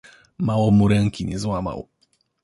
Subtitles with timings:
[0.37, 1.87] Mało mu ręki nie złamał.